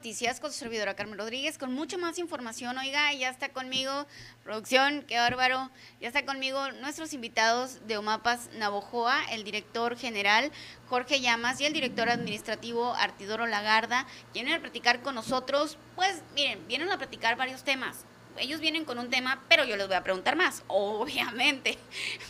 [0.00, 2.78] Noticias con su servidora Carmen Rodríguez con mucha más información.
[2.78, 4.06] Oiga, ya está conmigo,
[4.42, 5.68] producción, qué bárbaro.
[6.00, 10.52] Ya está conmigo nuestros invitados de Omapas Navojoa, el director general
[10.88, 14.06] Jorge Llamas y el director administrativo Artidoro Lagarda.
[14.32, 18.06] Vienen a platicar con nosotros, pues miren, vienen a platicar varios temas.
[18.38, 21.76] Ellos vienen con un tema, pero yo les voy a preguntar más, obviamente.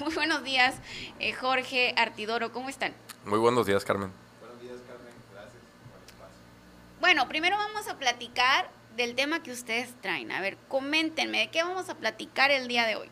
[0.01, 0.75] Muy buenos días,
[1.21, 2.95] eh, Jorge Artidoro, ¿cómo están?
[3.25, 4.11] Muy buenos días, Carmen.
[7.01, 10.31] Bueno, primero vamos a platicar del tema que ustedes traen.
[10.33, 13.09] A ver, coméntenme, ¿de qué vamos a platicar el día de hoy?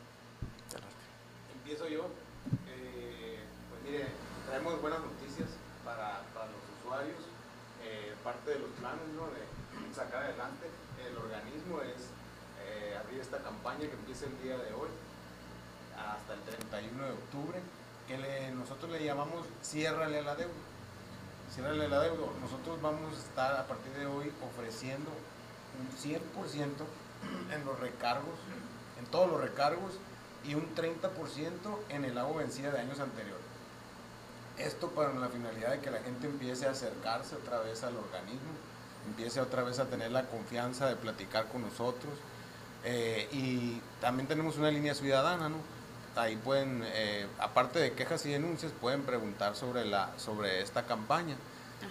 [1.54, 2.10] Empiezo yo.
[2.68, 3.38] Eh,
[3.70, 4.08] pues mire,
[4.46, 5.48] traemos buenas noticias
[5.86, 6.20] para,
[6.52, 7.16] los usuarios.
[7.82, 9.26] Eh, parte de los planes ¿no?
[9.28, 10.68] de sacar adelante
[11.08, 12.12] el organismo es
[12.60, 14.90] eh, abrir esta campaña que empieza el día de hoy
[15.96, 17.58] hasta el 31 de octubre,
[18.06, 20.52] que nosotros le llamamos Ciérrale la deuda
[21.54, 22.32] cierre el adeudo.
[22.40, 25.10] Nosotros vamos a estar a partir de hoy ofreciendo
[25.78, 26.18] un 100%
[27.54, 28.38] en los recargos,
[28.98, 29.92] en todos los recargos
[30.44, 31.08] y un 30%
[31.88, 33.44] en el agua vencida de años anteriores.
[34.58, 38.50] Esto para la finalidad de que la gente empiece a acercarse otra vez al organismo,
[39.06, 42.12] empiece otra vez a tener la confianza de platicar con nosotros.
[42.84, 45.56] Eh, y también tenemos una línea ciudadana, ¿no?
[46.18, 51.36] Ahí pueden, eh, aparte de quejas y denuncias, pueden preguntar sobre, la, sobre esta campaña.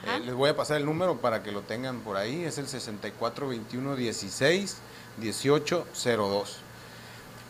[0.05, 2.67] Eh, les voy a pasar el número para que lo tengan por ahí, es el
[2.67, 4.77] 6421 16
[5.17, 6.57] 1802.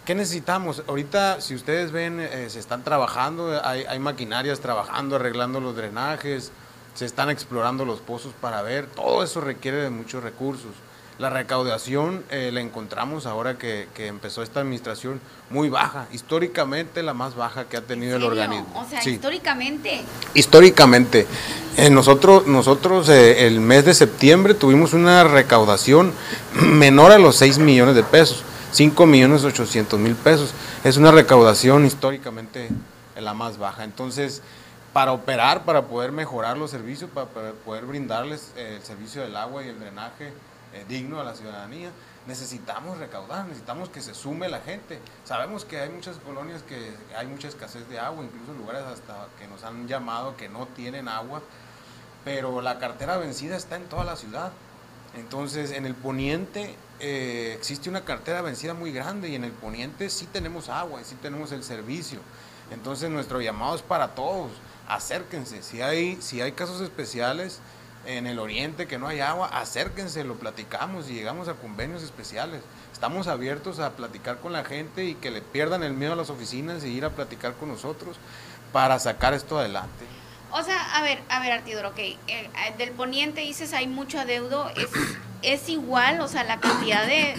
[0.05, 0.83] ¿Qué necesitamos?
[0.87, 6.51] Ahorita, si ustedes ven, eh, se están trabajando, hay, hay, maquinarias trabajando, arreglando los drenajes,
[6.93, 10.71] se están explorando los pozos para ver, todo eso requiere de muchos recursos.
[11.19, 17.35] La recaudación eh, la encontramos ahora que, empezó esta administración muy baja, históricamente la más
[17.35, 18.67] baja que ha tenido el organismo.
[18.75, 20.03] O sea, históricamente.
[20.35, 21.25] Históricamente.
[21.75, 26.13] Eh, nosotros, nosotros eh, el mes de septiembre tuvimos una recaudación
[26.61, 28.43] menor a los 6 millones de pesos,
[28.73, 30.53] 5 millones 800 mil pesos.
[30.83, 32.69] Es una recaudación históricamente
[33.19, 33.83] la más baja.
[33.83, 34.43] Entonces,
[34.93, 37.27] para operar, para poder mejorar los servicios, para
[37.65, 40.31] poder brindarles el servicio del agua y el drenaje,
[40.77, 41.89] eh, digno a la ciudadanía,
[42.27, 44.99] necesitamos recaudar, necesitamos que se sume la gente.
[45.23, 49.47] Sabemos que hay muchas colonias que hay mucha escasez de agua, incluso lugares hasta que
[49.47, 51.41] nos han llamado que no tienen agua,
[52.23, 54.51] pero la cartera vencida está en toda la ciudad.
[55.15, 60.09] Entonces, en el poniente eh, existe una cartera vencida muy grande y en el poniente
[60.09, 62.19] sí tenemos agua y sí tenemos el servicio.
[62.71, 64.51] Entonces, nuestro llamado es para todos.
[64.87, 65.63] Acérquense.
[65.63, 67.59] Si hay, si hay casos especiales,
[68.07, 72.61] en el oriente que no hay agua, acérquense, lo platicamos y llegamos a convenios especiales.
[72.93, 76.29] Estamos abiertos a platicar con la gente y que le pierdan el miedo a las
[76.29, 78.17] oficinas y ir a platicar con nosotros
[78.71, 80.05] para sacar esto adelante.
[80.51, 84.19] O sea, a ver, a ver, Artidoro, ok, eh, eh, del poniente dices hay mucho
[84.19, 84.89] adeudo, ¿es,
[85.41, 87.35] es igual, o sea, la cantidad de,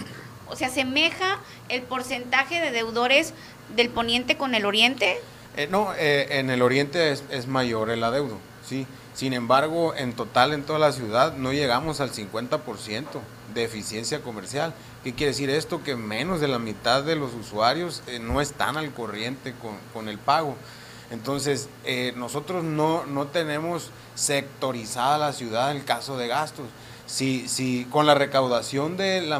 [0.47, 3.33] o sea, asemeja el porcentaje de deudores
[3.75, 5.19] del poniente con el oriente?
[5.57, 8.37] Eh, no, en el oriente es, es mayor el adeudo,
[8.69, 8.85] sí.
[9.13, 13.05] Sin embargo, en total en toda la ciudad no llegamos al 50%
[13.53, 14.73] de eficiencia comercial.
[15.03, 15.83] ¿Qué quiere decir esto?
[15.83, 19.53] Que menos de la mitad de los usuarios eh, no están al corriente
[19.93, 20.55] con, el pago.
[21.11, 26.67] Entonces, eh, nosotros no, no tenemos sectorizada la ciudad en el caso de gastos.
[27.07, 29.33] Si, si con la recaudación del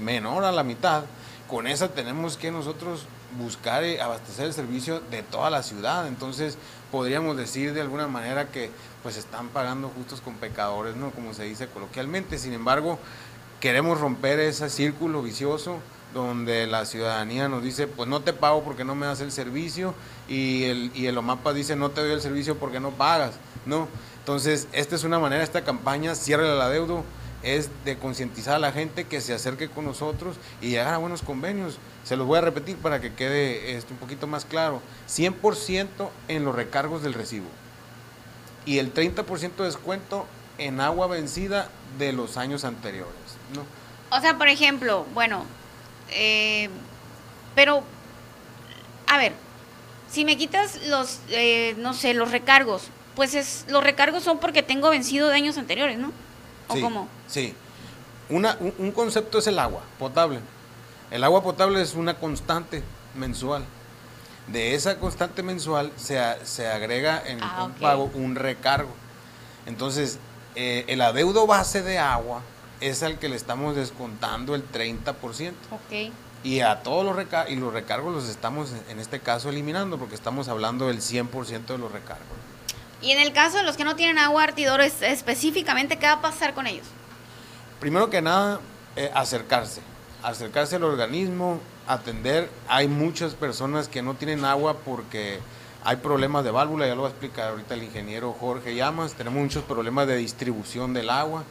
[0.00, 1.04] menor a la mitad,
[1.48, 3.06] con esa tenemos que nosotros
[3.38, 6.06] buscar y abastecer el servicio de toda la ciudad.
[6.06, 6.58] Entonces,
[6.90, 8.70] podríamos decir de alguna manera que
[9.02, 11.10] pues están pagando justos con pecadores, ¿no?
[11.10, 12.38] Como se dice coloquialmente.
[12.38, 12.98] Sin embargo,
[13.60, 15.78] queremos romper ese círculo vicioso
[16.14, 19.94] donde la ciudadanía nos dice, pues no te pago porque no me das el servicio
[20.28, 23.32] y el, y el OMAPA dice, no te doy el servicio porque no pagas,
[23.66, 23.88] ¿no?
[24.20, 27.02] Entonces, esta es una manera, esta campaña, cierre la deuda,
[27.44, 31.22] es de concientizar a la gente que se acerque con nosotros y llegar a buenos
[31.22, 31.78] convenios.
[32.04, 34.80] Se los voy a repetir para que quede esto un poquito más claro.
[35.08, 37.46] 100% en los recargos del recibo
[38.66, 40.26] y el 30% de descuento
[40.58, 41.68] en agua vencida
[41.98, 43.14] de los años anteriores.
[43.54, 43.64] ¿no?
[44.16, 45.44] O sea, por ejemplo, bueno,
[46.10, 46.70] eh,
[47.54, 47.82] pero,
[49.06, 49.32] a ver,
[50.10, 54.62] si me quitas los, eh, no sé, los recargos, pues es, los recargos son porque
[54.62, 56.12] tengo vencido de años anteriores, ¿no?
[56.72, 56.84] Sí,
[57.28, 57.54] Sí.
[58.30, 60.40] Una, un, concepto es el agua potable.
[61.10, 62.82] El agua potable es una constante
[63.14, 63.64] mensual.
[64.46, 68.90] De esa constante mensual se, se agrega en ah, un pago un recargo.
[69.66, 70.18] Entonces,
[70.54, 72.42] eh, el adeudo base de agua
[72.80, 75.52] es al que le estamos descontando el 30%.
[75.86, 76.12] Okay.
[76.42, 80.14] Y a todos los, recargos, y los recargos los estamos en este caso eliminando porque
[80.14, 82.26] estamos hablando del 100% de los recargos.
[83.04, 86.20] Y en el caso de los que no tienen agua artidor, específicamente, ¿qué va a
[86.22, 86.86] pasar con ellos?
[87.84, 88.60] primero que nada,
[88.96, 89.82] eh, acercarse,
[90.22, 92.48] acercarse al organismo, atender.
[92.66, 95.38] Hay muchas personas que no tienen agua porque
[95.84, 99.42] hay problemas de válvula, ya lo va a explicar ahorita el ingeniero Jorge Llamas, tenemos
[99.42, 101.44] muchos problemas de distribución del agua,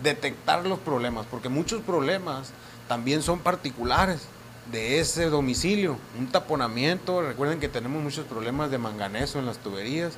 [0.00, 2.52] detectar los problemas, porque muchos problemas
[2.86, 4.28] también son particulares
[4.70, 10.12] de ese domicilio, un taponamiento, recuerden que tenemos muchos problemas de manganeso en las tuberías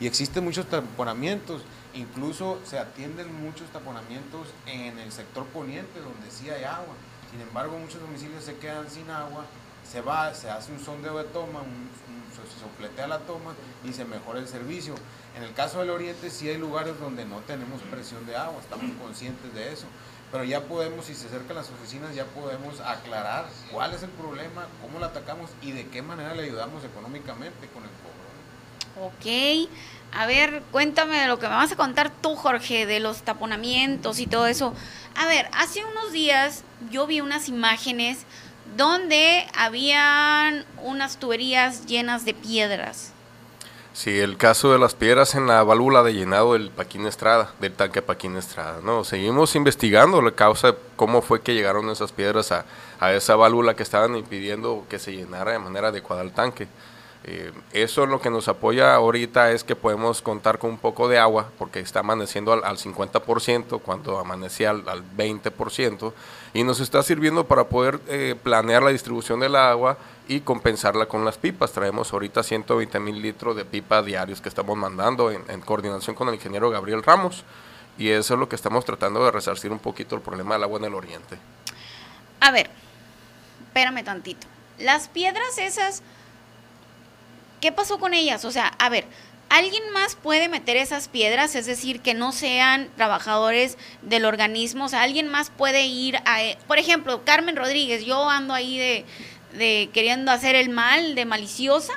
[0.00, 1.62] y existen muchos taponamientos,
[1.94, 6.94] incluso se atienden muchos taponamientos en el sector poniente donde sí hay agua,
[7.30, 9.44] sin embargo muchos domicilios se quedan sin agua,
[9.90, 11.60] se va, se hace un sondeo de toma,
[12.34, 13.54] se sopletea la toma
[13.84, 14.94] y se mejora el servicio.
[15.36, 18.90] En el caso del oriente sí hay lugares donde no tenemos presión de agua, estamos
[19.00, 19.86] conscientes de eso,
[20.32, 24.66] pero ya podemos, si se acercan las oficinas, ya podemos aclarar cuál es el problema,
[24.82, 28.23] cómo lo atacamos y de qué manera le ayudamos económicamente con el cobro.
[29.00, 29.68] Ok,
[30.12, 34.20] a ver, cuéntame de lo que me vas a contar tú, Jorge, de los taponamientos
[34.20, 34.72] y todo eso.
[35.16, 38.24] A ver, hace unos días yo vi unas imágenes
[38.76, 43.12] donde habían unas tuberías llenas de piedras.
[43.92, 47.72] Sí, el caso de las piedras en la válvula de llenado del Paquín Estrada, del
[47.72, 49.04] tanque Paquín Estrada, ¿no?
[49.04, 52.64] Seguimos investigando la causa, cómo fue que llegaron esas piedras a,
[52.98, 56.66] a esa válvula que estaban impidiendo que se llenara de manera adecuada el tanque.
[57.26, 61.18] Eh, eso lo que nos apoya ahorita es que podemos contar con un poco de
[61.18, 66.12] agua, porque está amaneciendo al, 50% cuando amanecía al, 20%,
[66.52, 69.96] y nos está sirviendo para poder eh, planear la distribución del agua
[70.28, 71.72] y compensarla con las pipas.
[71.72, 76.28] Traemos ahorita 120 mil litros de pipa diarios que estamos mandando en, en coordinación con
[76.28, 77.42] el ingeniero Gabriel Ramos,
[77.96, 80.78] y eso es lo que estamos tratando de resarcir un poquito el problema del agua
[80.78, 81.38] en el oriente.
[82.40, 82.68] A ver,
[83.68, 84.46] espérame tantito.
[84.78, 86.02] Las piedras esas
[87.64, 88.44] ¿Qué pasó con ellas?
[88.44, 89.06] O sea, a ver,
[89.48, 91.54] ¿alguien más puede meter esas piedras?
[91.54, 94.84] Es decir, que no sean trabajadores del organismo.
[94.84, 96.44] O sea, ¿alguien más puede ir a...
[96.44, 99.06] Eh, por ejemplo, Carmen Rodríguez, yo ando ahí de,
[99.56, 101.94] de queriendo hacer el mal, de maliciosa.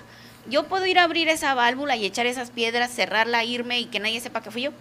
[0.50, 4.00] ¿Yo puedo ir a abrir esa válvula y echar esas piedras, cerrarla, irme y que
[4.00, 4.72] nadie sepa que fui yo?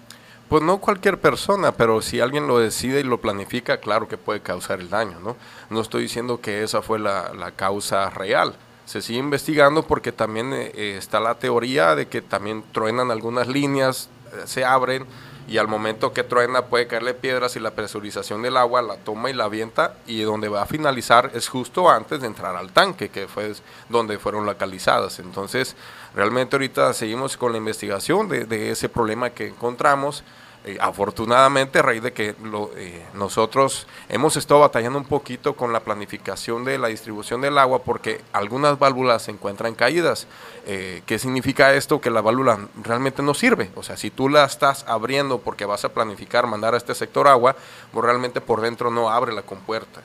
[0.48, 4.40] Pues no cualquier persona, pero si alguien lo decide y lo planifica, claro que puede
[4.40, 5.36] causar el daño, ¿no?
[5.68, 8.54] No estoy diciendo que esa fue la, la causa real,
[8.86, 13.48] se sigue investigando porque también eh, eh, está la teoría de que también truenan algunas
[13.48, 15.04] líneas, eh, se abren
[15.48, 19.28] y al momento que truena puede caerle piedras y la presurización del agua la toma
[19.28, 23.10] y la avienta y donde va a finalizar es justo antes de entrar al tanque,
[23.10, 23.52] que fue
[23.88, 25.18] donde fueron localizadas.
[25.18, 25.76] Entonces,
[26.14, 30.24] realmente ahorita seguimos con la investigación de, de ese problema que encontramos.
[30.66, 32.34] Eh, afortunadamente, a raíz de que
[32.76, 37.84] eh, nosotros hemos estado batallando un poquito con la planificación de la distribución del agua
[37.84, 40.26] porque algunas válvulas se encuentran caídas.
[40.66, 42.00] Eh, ¿Qué significa esto?
[42.00, 43.70] Que la válvula realmente no sirve.
[43.76, 47.28] O sea, si tú la estás abriendo porque vas a planificar mandar a este sector
[47.28, 47.54] agua,
[47.92, 50.02] pues realmente por dentro no abre la compuerta.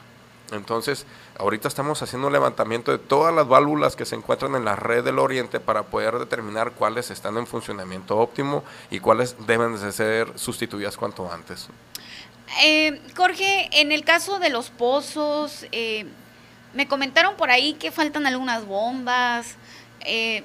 [0.51, 1.05] Entonces,
[1.37, 5.03] ahorita estamos haciendo un levantamiento de todas las válvulas que se encuentran en la red
[5.03, 10.37] del Oriente para poder determinar cuáles están en funcionamiento óptimo y cuáles deben de ser
[10.37, 11.67] sustituidas cuanto antes.
[12.61, 16.05] Eh, Jorge, en el caso de los pozos, eh,
[16.73, 19.55] me comentaron por ahí que faltan algunas bombas.
[20.01, 20.43] Eh,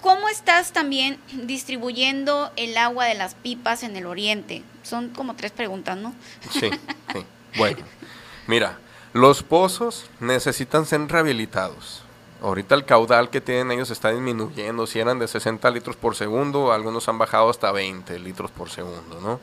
[0.00, 4.62] ¿Cómo estás también distribuyendo el agua de las pipas en el Oriente?
[4.82, 6.14] Son como tres preguntas, ¿no?
[6.50, 6.68] Sí,
[7.12, 7.24] sí.
[7.56, 7.78] Bueno.
[8.46, 8.78] Mira,
[9.12, 12.02] los pozos necesitan ser rehabilitados.
[12.42, 14.86] Ahorita el caudal que tienen ellos está disminuyendo.
[14.86, 19.20] Si eran de 60 litros por segundo, algunos han bajado hasta 20 litros por segundo,
[19.22, 19.40] ¿no?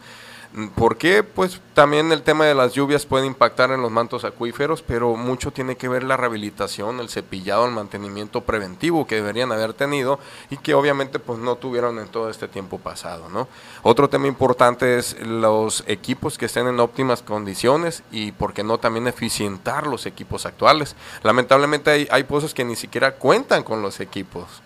[0.75, 1.23] ¿Por qué?
[1.23, 5.51] Pues también el tema de las lluvias puede impactar en los mantos acuíferos, pero mucho
[5.51, 10.57] tiene que ver la rehabilitación, el cepillado, el mantenimiento preventivo que deberían haber tenido y
[10.57, 13.47] que obviamente pues no tuvieron en todo este tiempo pasado.
[13.81, 18.77] Otro tema importante es los equipos que estén en óptimas condiciones y por qué no
[18.77, 20.97] también eficientar los equipos actuales.
[21.23, 24.61] Lamentablemente hay, hay pozos que ni siquiera cuentan con los equipos.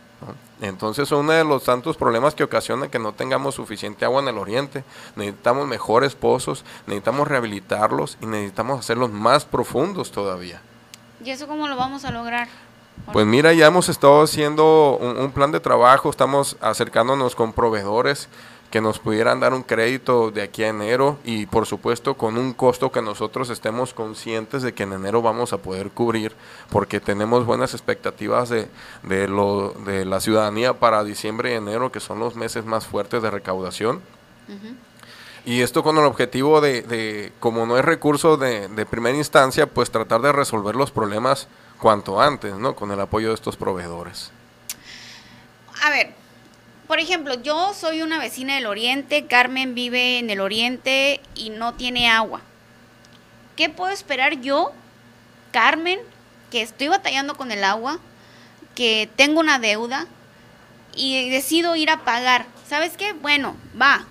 [0.62, 4.38] Entonces, uno de los tantos problemas que ocasiona que no tengamos suficiente agua en el
[4.38, 4.84] oriente.
[5.16, 10.62] Necesitamos mejores pozos, necesitamos rehabilitarlos y necesitamos hacerlos más profundos todavía.
[11.24, 12.48] ¿Y eso cómo lo vamos a lograr?
[13.12, 18.30] Pues mira, ya hemos estado haciendo un plan de trabajo, estamos acercándonos con proveedores
[18.72, 22.54] que nos pudieran dar un crédito de aquí a enero y por supuesto con un
[22.54, 26.36] costo que nosotros estemos conscientes de que en enero vamos a poder cubrir
[26.70, 28.68] porque tenemos buenas expectativas de,
[29.04, 33.22] de, lo, de la ciudadanía para diciembre y enero que son los meses más fuertes
[33.22, 34.02] de recaudación.
[35.46, 39.68] Y esto con el objetivo de, de como no es recurso de, de, primera instancia,
[39.68, 41.48] pues tratar de resolver los problemas
[41.80, 42.76] cuanto antes, ¿no?
[42.76, 44.32] Con el apoyo de estos proveedores.
[45.84, 46.16] A ver,
[46.88, 51.74] por ejemplo, yo soy una vecina del oriente, Carmen vive en el oriente y no
[51.74, 52.42] tiene agua.
[53.56, 54.72] ¿Qué puedo esperar yo,
[55.52, 56.00] Carmen,
[56.52, 58.00] que estoy batallando con el agua,
[58.76, 60.08] que tengo una deuda
[60.96, 62.46] y decido ir a pagar?
[62.68, 63.14] ¿Sabes qué?
[63.14, 64.06] Bueno, va,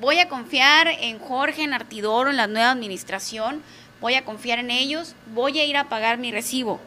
[0.00, 3.62] voy a confiar en Jorge, en Artidoro, en la nueva administración,
[4.00, 6.80] voy a confiar en ellos, voy a ir a pagar mi recibo.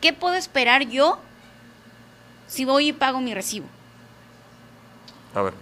[0.00, 1.18] ¿Qué puedo esperar yo
[2.46, 3.66] si voy y pago mi recibo?
[5.34, 5.54] A ver.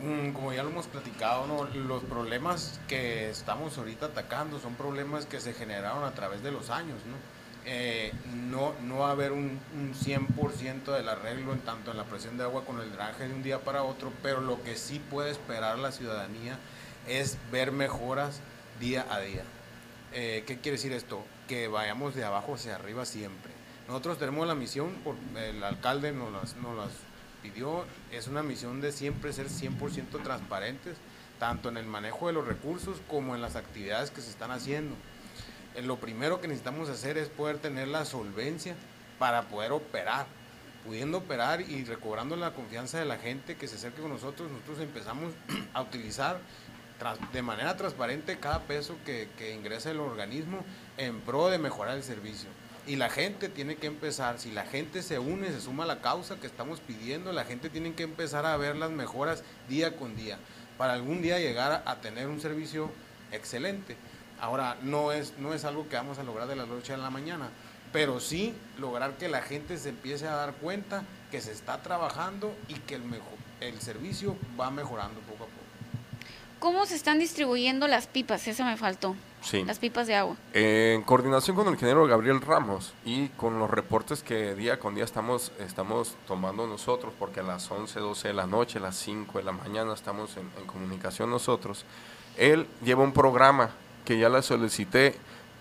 [0.00, 1.64] Mm, como ya lo hemos platicado, ¿no?
[1.64, 6.70] los problemas que estamos ahorita atacando son problemas que se generaron a través de los
[6.70, 6.98] años.
[7.06, 7.16] ¿no?
[7.64, 12.04] Eh, no, no va a haber un, un 100% del arreglo en tanto en la
[12.04, 15.00] presión de agua con el drenaje de un día para otro, pero lo que sí
[15.10, 16.58] puede esperar la ciudadanía
[17.08, 18.40] es ver mejoras
[18.78, 19.42] día a día.
[20.12, 21.22] Eh, ¿Qué quiere decir esto?
[21.48, 23.52] Que vayamos de abajo hacia arriba siempre.
[23.88, 26.90] Nosotros tenemos la misión, por, el alcalde nos las, nos las
[27.42, 30.96] pidió, es una misión de siempre ser 100% transparentes,
[31.38, 34.94] tanto en el manejo de los recursos como en las actividades que se están haciendo.
[35.74, 38.74] Eh, lo primero que necesitamos hacer es poder tener la solvencia
[39.18, 40.26] para poder operar.
[40.84, 44.80] Pudiendo operar y recobrando la confianza de la gente que se acerque con nosotros, nosotros
[44.80, 45.32] empezamos
[45.74, 46.40] a utilizar
[47.32, 50.64] de manera transparente cada peso que, que ingresa el organismo
[50.96, 52.48] en pro de mejorar el servicio.
[52.88, 56.00] Y la gente tiene que empezar, si la gente se une, se suma a la
[56.00, 60.16] causa que estamos pidiendo, la gente tiene que empezar a ver las mejoras día con
[60.16, 60.38] día,
[60.78, 62.90] para algún día llegar a, tener un servicio
[63.30, 63.94] excelente.
[64.40, 67.10] Ahora, no es, no es algo que vamos a lograr de la noche a la
[67.10, 67.50] mañana,
[67.92, 72.56] pero sí lograr que la gente se empiece a dar cuenta que se está trabajando
[72.68, 75.68] y que el, mejor, el servicio va mejorando poco a poco.
[76.58, 78.46] ¿Cómo se están distribuyendo las pipas?
[78.48, 79.14] Eso me faltó.
[79.42, 79.64] Sí.
[79.64, 80.36] Las pipas de agua.
[80.52, 85.04] En coordinación con el ingeniero Gabriel Ramos y con los reportes que día con día
[85.04, 89.38] estamos, estamos tomando nosotros, porque a las 11, 12 de la noche, a las 5
[89.38, 91.84] de la mañana estamos en, en comunicación nosotros,
[92.36, 93.70] él lleva un programa
[94.04, 95.14] que ya le solicité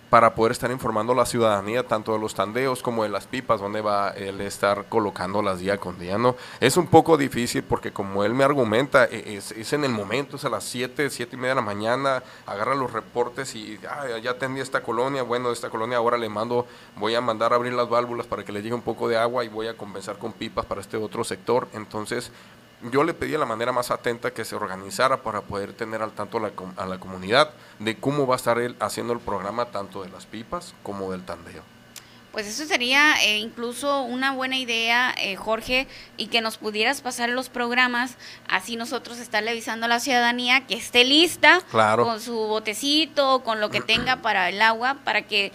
[0.09, 3.59] para poder estar informando a la ciudadanía tanto de los tandeos como de las pipas,
[3.59, 6.35] donde va él estar colocándolas día con día, ¿no?
[6.59, 10.45] Es un poco difícil porque como él me argumenta, e, es, en el momento, es
[10.45, 14.31] a las 7, 7 y media de la mañana, agarra los reportes y ah, ya
[14.31, 17.89] atendí esta colonia, bueno, esta colonia ahora le mando, voy a mandar a abrir las
[17.89, 20.65] válvulas para que le llegue un poco de agua y voy a compensar con pipas
[20.65, 22.31] para este otro sector, entonces
[22.91, 26.37] yo le pedí la manera más atenta que se organizara para poder tener al tanto
[26.37, 30.03] a la, a la, comunidad de cómo va a estar él haciendo el programa tanto
[30.03, 31.63] de las pipas como del tandeo.
[32.37, 37.29] Pues eso sería eh, incluso una buena idea, eh, Jorge, y que nos pudieras pasar
[37.29, 38.15] los programas,
[38.47, 42.03] así nosotros estarle avisando a la ciudadanía que esté lista claro.
[42.03, 45.51] con su botecito, con lo que tenga para el agua, para que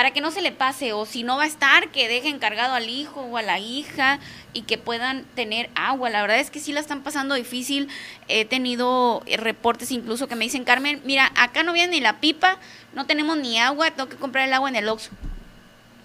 [0.00, 2.72] para que no se le pase o si no va a estar, que deje encargado
[2.72, 4.18] al hijo o a la hija
[4.54, 6.08] y que puedan tener agua.
[6.08, 7.86] La verdad es que sí la están pasando difícil.
[8.26, 12.56] He tenido reportes incluso que me dicen, Carmen, mira, acá no viene ni la pipa,
[12.94, 15.10] no tenemos ni agua, tengo que comprar el agua en el Oxxo.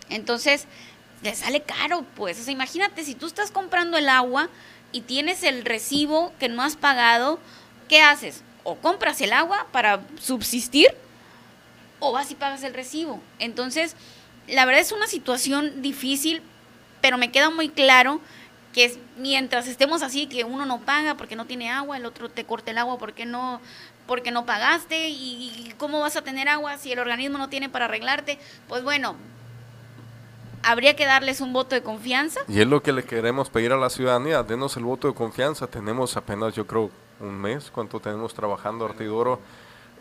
[0.10, 0.68] Entonces,
[1.24, 2.38] le sale caro, pues.
[2.38, 4.50] O sea, imagínate, si tú estás comprando el agua
[4.92, 7.40] y tienes el recibo que no has pagado,
[7.88, 8.44] ¿qué haces?
[8.66, 10.94] O compras el agua para subsistir
[12.10, 13.22] o vas y pagas el recibo.
[13.40, 13.96] Entonces,
[14.48, 16.42] la verdad es una situación difícil,
[17.02, 18.22] pero me queda muy claro
[18.74, 22.44] que mientras estemos así, que uno no paga porque no tiene agua, el otro te
[22.44, 23.62] corta el agua porque no,
[24.06, 27.70] porque no pagaste, y, y cómo vas a tener agua si el organismo no tiene
[27.70, 29.16] para arreglarte, pues bueno,
[30.66, 32.42] habría que darles un voto de confianza.
[32.48, 35.68] Y es lo que le queremos pedir a la ciudadanía, denos el voto de confianza,
[35.68, 39.40] tenemos apenas yo creo un mes, cuánto tenemos trabajando Artidoro.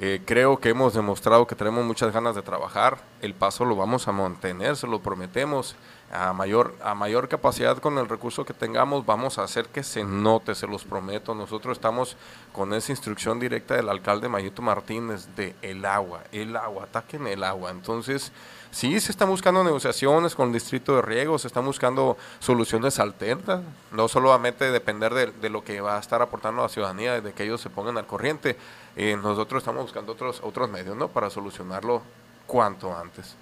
[0.00, 2.98] Eh, creo que hemos demostrado que tenemos muchas ganas de trabajar.
[3.20, 5.76] El paso lo vamos a mantener, se lo prometemos.
[6.12, 10.04] A mayor, a mayor capacidad con el recurso que tengamos, vamos a hacer que se
[10.04, 11.34] note, se los prometo.
[11.34, 12.16] Nosotros estamos
[12.52, 17.42] con esa instrucción directa del alcalde Mayito Martínez de el agua, el agua, ataquen el
[17.42, 17.70] agua.
[17.70, 18.30] Entonces,
[18.74, 23.60] sí se están buscando negociaciones con el distrito de riego, se están buscando soluciones alternas,
[23.92, 27.44] no solamente depender de, de lo que va a estar aportando la ciudadanía, de que
[27.44, 28.56] ellos se pongan al corriente.
[28.96, 31.08] Eh, nosotros estamos buscando otros, otros medios, ¿no?
[31.08, 32.02] Para solucionarlo
[32.46, 33.36] cuanto antes.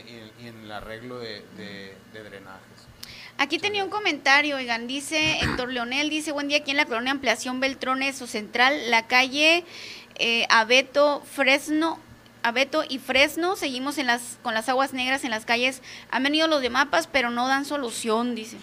[0.47, 1.43] en el arreglo de
[2.13, 2.90] drenajes.
[3.41, 7.09] Aquí tenía un comentario, oigan, dice Héctor Leonel, dice, buen día, aquí en la colonia
[7.09, 9.65] Ampliación Beltrones o Central, la calle
[10.19, 11.97] eh, Abeto Fresno,
[12.43, 15.81] Abeto y Fresno, seguimos en las, con las aguas negras en las calles,
[16.11, 18.57] han venido los de mapas, pero no dan solución, dice.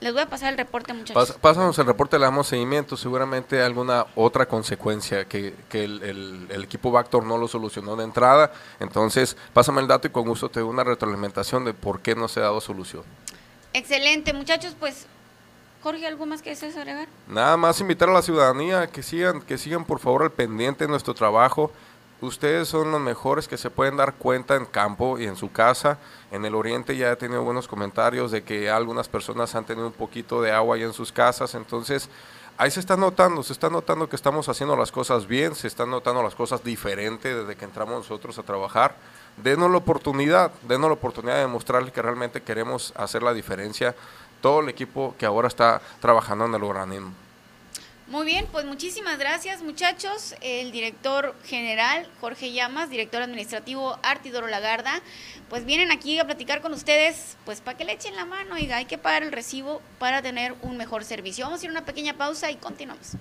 [0.00, 1.38] Les voy a pasar el reporte, muchachos.
[1.40, 2.98] pásanos el reporte, le damos seguimiento.
[2.98, 8.04] Seguramente alguna otra consecuencia que, que el, el, el, equipo Bactor no lo solucionó de
[8.04, 8.52] entrada.
[8.80, 12.28] Entonces, pásame el dato y con gusto te doy una retroalimentación de por qué no
[12.28, 13.04] se ha dado solución.
[13.74, 14.74] Excelente, muchachos.
[14.80, 15.06] Pues,
[15.82, 17.08] Jorge, ¿algo más que desees agregar?
[17.28, 20.88] Nada más invitar a la ciudadanía que sigan, que sigan por favor al pendiente de
[20.88, 21.70] nuestro trabajo
[22.24, 25.98] ustedes son los mejores que se pueden dar cuenta en campo y en su casa.
[26.30, 29.92] En el oriente ya he tenido buenos comentarios de que algunas personas han tenido un
[29.92, 32.08] poquito de agua ya en sus casas, entonces
[32.56, 35.90] ahí se está notando, se está notando que estamos haciendo las cosas bien, se están
[35.90, 38.96] notando las cosas diferentes desde que entramos nosotros a trabajar.
[39.36, 43.94] Denos la oportunidad, denos la oportunidad de demostrarle que realmente queremos hacer la diferencia
[44.40, 47.12] todo el equipo que ahora está trabajando en el organismo.
[48.06, 50.34] Muy bien, pues muchísimas gracias muchachos.
[50.42, 55.00] El director general Jorge Llamas, director administrativo Artidoro Lagarda,
[55.48, 58.76] pues vienen aquí a platicar con ustedes, pues para que le echen la mano, oiga,
[58.76, 61.46] hay que pagar el recibo para tener un mejor servicio.
[61.46, 63.12] Vamos a ir a una pequeña pausa y continuamos.